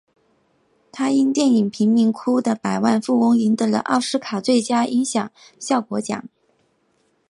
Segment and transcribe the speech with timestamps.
[0.91, 6.27] 他因电影贫民窟的百万富翁赢得了奥斯卡最佳音响效果奖。